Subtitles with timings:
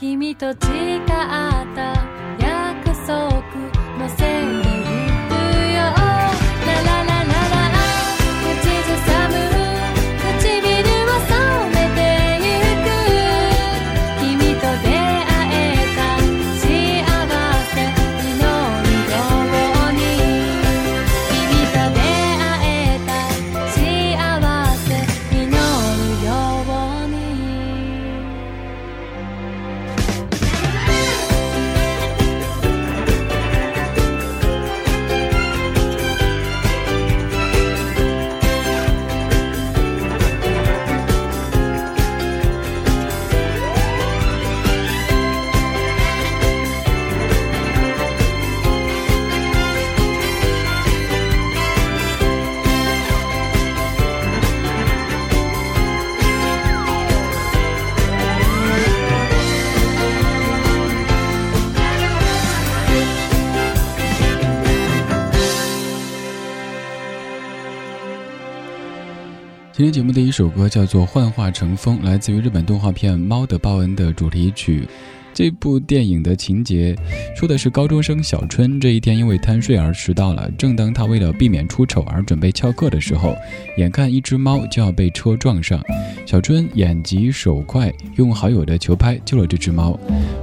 [0.00, 0.58] 君と誓っ
[1.06, 1.92] た
[2.40, 3.42] 約束
[3.98, 4.69] のせい
[69.80, 74.86] 今天节目的一首歌叫做《幻化成风》，来自于日本动画片《猫的报恩》的主题曲。
[75.32, 76.94] 这部电影的情节
[77.34, 80.50] 说的是高中生小春这一天因为贪睡而迟到了。
[80.58, 83.34] 正当他为了避免出丑而准备翘课的时候，
[83.78, 85.80] 眼看一只猫就要被车撞上，
[86.26, 89.98] 小春眼疾手快，用好友的球拍救了这只猫。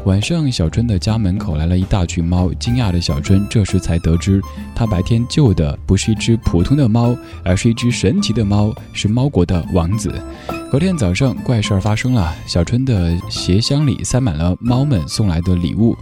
[0.06, 4.42] 晚上，小春的家门口来了一大群猫，惊讶的小春这时才得知，
[4.74, 10.12] 他白天救的不是一只普通的猫，而是一只神奇的猫，是猫国的王子。
[10.70, 12.36] 隔天早上，怪事儿发生了。
[12.46, 15.96] 小春的鞋箱里塞满了猫们送来的礼物。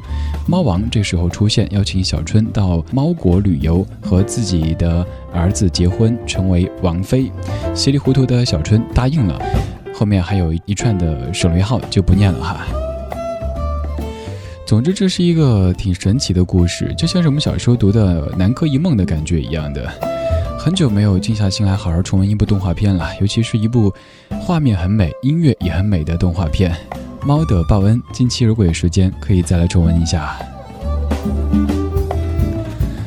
[0.48, 7.32] 猫王这时候出现，邀请小春到猫国旅游，和自己的儿子结婚，成为王妃。
[7.76, 9.40] 稀里糊涂的小春答应了。
[9.94, 12.66] 后面还有一串的省略号，就不念了哈。
[14.66, 19.94] 总之，这是一个挺神奇的故事，就像是我们小时候读的《南柯一梦》的感觉一样的。
[20.66, 23.94] 很久没有静下心来好好重温一部动画片了，尤其是一部
[24.42, 26.76] 画面很美、音乐也很美的动画片
[27.24, 28.02] 《猫的报恩》。
[28.12, 30.36] 近期如果有时间，可以再来重温一下。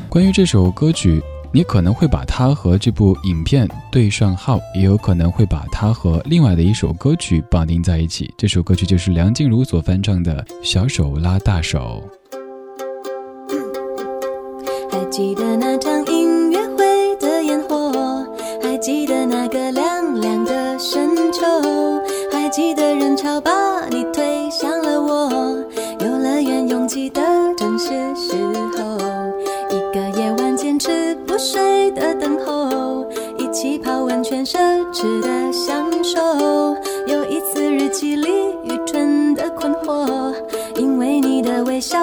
[0.09, 1.21] 关于这首歌曲，
[1.51, 8.33] 你可能会把它和这部影片对上号，也有可能会把它和另外的一首歌曲绑定在一起。
[8.39, 12.05] 这首歌曲就是梁静茹所翻唱的《小手拉大手》。
[14.91, 15.77] 还记得那
[27.89, 28.37] 是时
[28.77, 28.99] 候，
[29.71, 33.07] 一个夜晚坚持不睡的等候，
[33.39, 34.59] 一起泡温泉奢
[34.93, 36.21] 侈的享受，
[37.07, 38.29] 有一次日记里
[38.65, 40.35] 愚蠢的困惑，
[40.77, 41.99] 因为你的微笑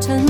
[0.00, 0.29] 沉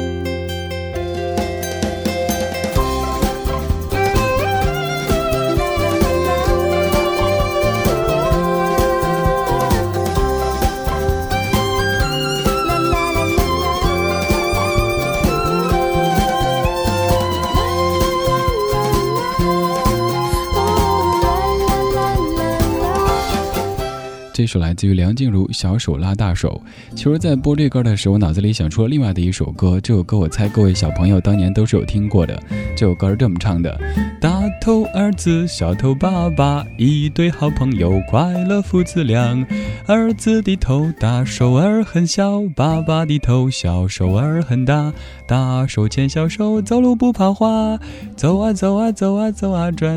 [24.51, 26.61] 是来自于梁静茹《小手拉大手》。
[26.93, 29.79] 其实，在播这歌的时候，我脑子里想出了另外的一首歌。
[29.79, 32.37] 这首歌我猜各位小朋友当年都是有听过的。
[32.75, 33.79] 这首歌是这么唱的：
[34.19, 39.47] 大头儿子，小头爸爸，一对好朋友，快乐父子俩。
[39.87, 44.91] 儿子的头大，手儿很小；爸爸的头小，手儿很大。
[45.25, 47.79] 大手牵小手，走路不怕滑。
[48.17, 49.95] 走啊走啊走啊走啊转。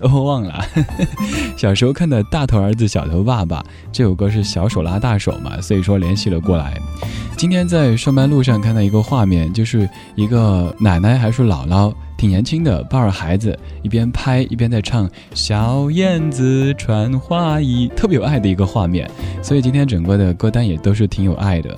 [0.00, 0.60] 我忘了，
[1.56, 6.76] 小时候看的大头儿子小头爸爸这首歌是小手拉大手嘛，所以说联系了过来。
[7.36, 11.94] 今天在上班路上看到一个画面，就是一个奶奶还是姥姥。
[12.16, 19.10] 挺年轻的，抱着孩子，一边拍一边在唱《小燕子穿花衣》，特别有爱的一个画面。
[19.42, 21.76] 所以今天整个的歌单也都是挺有爱的。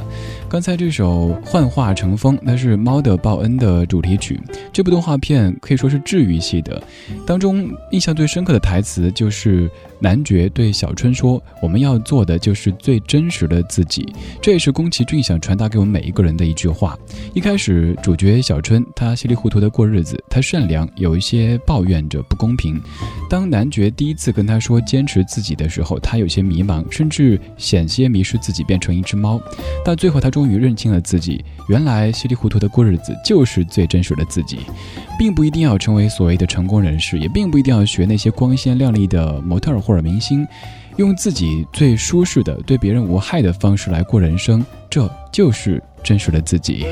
[0.48, 4.40] 刚才这首《幻化成风》，那是《猫的报恩》的主题曲。
[4.72, 6.80] 这部动画片可以说是治愈系的，
[7.26, 14.06] 当中印象最深刻的台词就是男爵对小春说：“我们要做的就是最真实的自己。”
[14.40, 16.96] 这也是宫崎骏想传达给我们每一个人的一句话。
[17.34, 20.22] 一开始，主角小春他稀里糊涂的过日子。
[20.28, 22.80] 他善良，有一些抱怨着不公平。
[23.28, 29.40] 当男爵第一次跟他说坚持自己的时候，他有些迷茫，甚至险些迷失自己，变成一只猫。
[29.84, 34.58] 到最后，他终于认清了自己，原来稀里糊涂的过日子就是最真实的自己，
[35.18, 40.46] 并不一定要成为所谓的成功人士，也并不一定要学那些光鲜亮丽的模特或者明星，
[40.96, 46.84] 用自己最舒适的、对别人无害的方式来过人生，这就是真实的自己。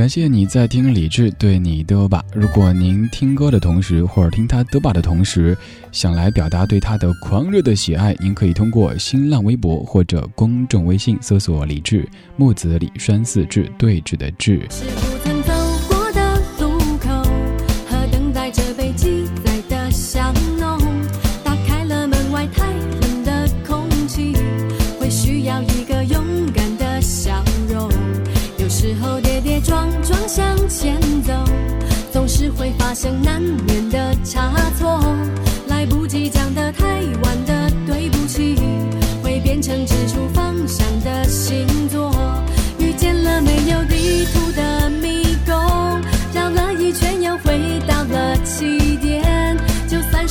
[0.00, 2.24] 感谢你在听李志对你的吧。
[2.32, 5.54] 如果您听歌的同时，或者听他的吧的同时，
[5.92, 14.66] 想来表达对他的狂热的喜爱，您可以通过新浪微博或者公众微信搜索“李志木子李栓四志对峙的志”。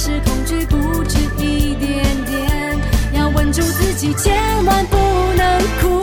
[0.09, 2.79] 是恐惧不止一点点，
[3.13, 4.33] 要稳住自己，千
[4.65, 4.97] 万不
[5.37, 6.01] 能哭。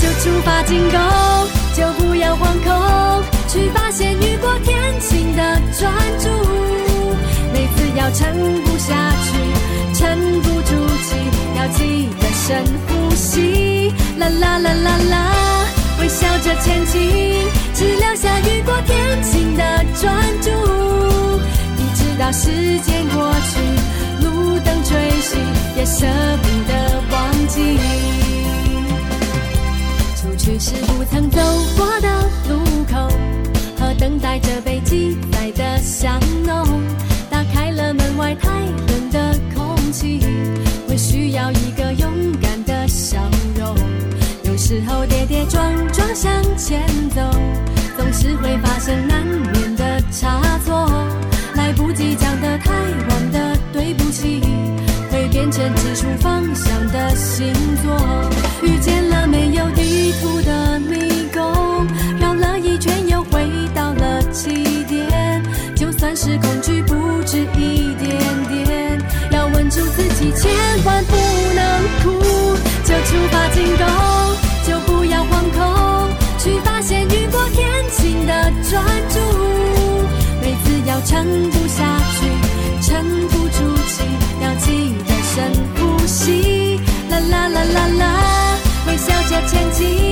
[0.00, 0.98] 就出发进攻，
[1.72, 5.60] 就不要惶恐，去发现雨过天晴的。
[5.78, 6.28] 专注，
[7.52, 9.38] 每次要撑不下去，
[9.94, 11.14] 沉不住气，
[11.56, 13.94] 要记得深呼吸。
[14.18, 15.16] 啦啦啦啦啦，
[16.00, 19.62] 微笑着前进，只留下雨过天晴的
[20.00, 20.50] 专注。
[22.18, 23.60] 你知道时间过去，
[24.24, 25.36] 路灯吹熄，
[25.76, 26.04] 也舍
[26.42, 27.78] 不得忘记。
[30.16, 31.40] 出去时不曾走
[31.76, 32.08] 过的
[32.48, 32.58] 路
[32.90, 33.08] 口。
[33.78, 36.82] 和等待着被记载的香浓，
[37.30, 40.18] 打开了门外太冷的空气，
[40.88, 42.10] 会需要一个勇
[42.42, 43.16] 敢的笑
[43.56, 43.76] 容。
[44.42, 46.82] 有时候跌跌撞撞向前
[47.14, 47.20] 走，
[47.96, 50.90] 总是会发生难免的差错，
[55.98, 57.52] 出方向的星
[57.82, 57.92] 座。
[58.62, 61.84] 遇见了没有地图的迷宫，
[62.20, 64.22] 绕了一圈又回到了。
[64.30, 65.42] 起点，
[65.74, 68.16] 就算是恐惧不止一点
[68.48, 69.02] 点，
[69.32, 70.52] 要稳住自己，千
[70.84, 71.16] 万不
[71.56, 72.56] 能哭。
[72.84, 73.84] 就出发进攻，
[89.28, 90.07] 着前进，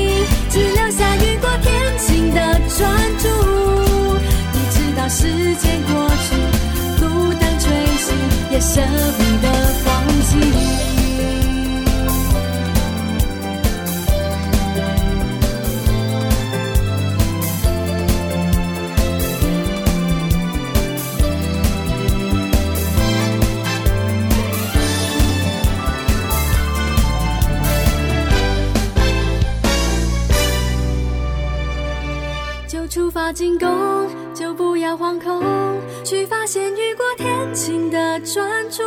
[36.46, 38.80] 发现雨过天晴的专注，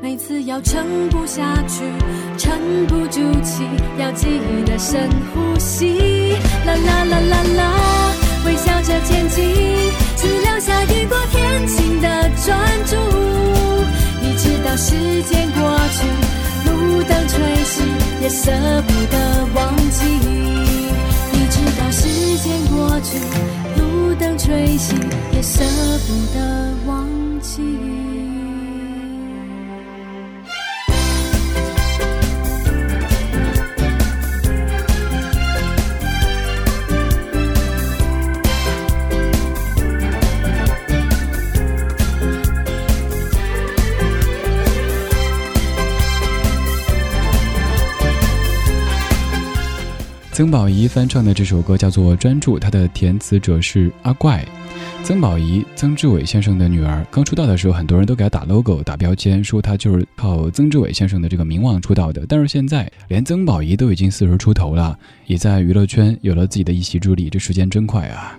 [0.00, 1.82] 每次要撑不下去，
[2.38, 3.64] 撑不住气，
[3.98, 6.30] 要记得深呼吸。
[6.64, 8.14] 啦啦啦啦啦，
[8.46, 9.44] 微笑着前进，
[10.16, 12.94] 只留下雨过天晴的专注。
[14.22, 16.06] 一直到时间过去，
[16.70, 17.82] 路灯吹熄，
[18.22, 18.52] 也舍
[18.86, 20.06] 不得忘记。
[21.32, 22.06] 一直到时
[22.38, 23.87] 间过去。
[24.18, 24.94] 等吹熄，
[25.32, 25.62] 也舍
[26.06, 27.06] 不得忘
[27.40, 28.07] 记。
[50.38, 54.46] 曾宝仪翻唱的这首歌叫做《专注》，它的填词者是阿怪。
[55.02, 62.24] 曾宝仪，曾志伟先生的女儿，刚出道的时候，很多人都给她打 logo、打标签，说她就是靠曾志伟先生的这个名望出道的。
[62.28, 68.38] 但是现在，连曾宝仪都已经四十出头了，也在娱乐圈有了自己的一席之地，这时间真快啊！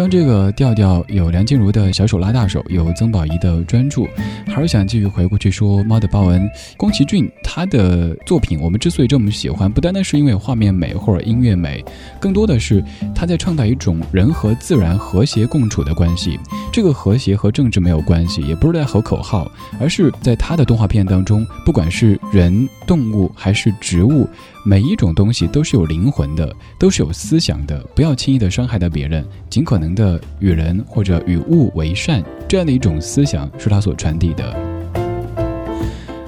[0.00, 4.08] 刚这个调调有梁静茹的小手拉大手，有曾宝仪的专注，
[4.46, 6.50] 还是想继续回过去说猫的报恩。
[6.78, 11.84] 宫崎骏他的作品，我们之所以这么喜欢，不单单是因为画面美或者音乐美，
[12.18, 12.82] 更多的是
[13.14, 16.40] 他在倡导一种人和自然和谐共处的关系。
[16.72, 24.26] 这个和谐和政治没有关系，也不是在吼口号，而是在他的动画片当中，不管是人、动物还是植物。
[24.64, 27.78] 每一种东西都是有灵魂的，都是有思想的。
[27.94, 34.54] 不要轻易的伤害到别人，尽可能的与人或者与物为善，这样的一种思想是他所传递的。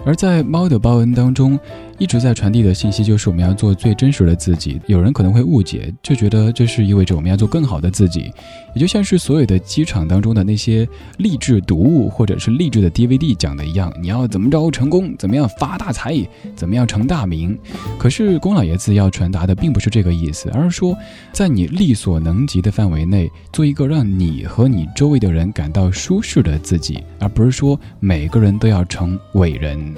[0.04, 1.58] 而在猫的报恩当中。
[2.02, 4.80] 一直在传递的信息就是我们要做最真实的自己。
[4.88, 8.32] 有人可能会误解，就觉得这是意味着我们要做更好的自己。
[8.74, 10.84] 也就像是所有的机场当中的那些
[11.18, 16.12] 励志读物或者是励志的 DVD 讲的一样，你要怎么着成功，怎么样发大财，
[16.56, 17.56] 怎么样成大名。
[18.00, 20.98] 可是宫老爷子要传达的并不是这个意思，而是说，
[21.30, 29.94] 在你力所能及的范围内，做一个让你和你周围的人感到舒适的自己，而不是说每个人都要成伟人。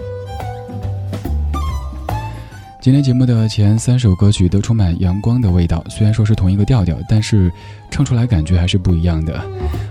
[2.84, 7.50] 今天节目的前三首歌曲都充满阳光的味道，虽然说是同一个调调，但是
[7.90, 9.42] 唱出来感觉还是不一样的。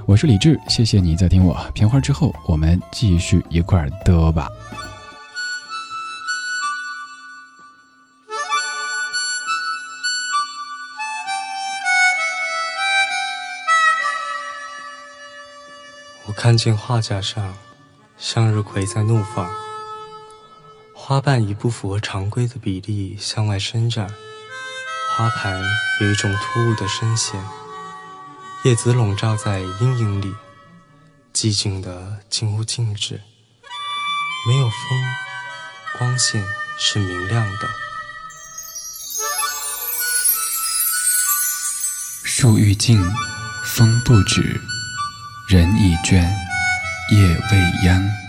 [0.06, 1.58] 我是李志，谢谢你在听我。
[1.74, 4.48] 片花之后，我们继续一块儿嘚吧。
[16.28, 17.56] 我看见画架上
[18.20, 19.50] 向日葵在怒放。
[21.06, 24.08] 花瓣以不符合常规的比例向外伸展，
[25.12, 25.62] 花盘
[26.00, 27.44] 有一种突兀的深陷，
[28.64, 30.34] 叶子笼罩在阴影里，
[31.34, 33.20] 寂静的近乎静止，
[34.48, 35.04] 没有风，
[36.00, 36.42] 光线
[36.80, 37.68] 是明亮的。
[42.24, 43.04] 树欲静，
[43.66, 44.62] 风不止，
[45.50, 46.22] 人已倦，
[47.12, 48.23] 夜未央。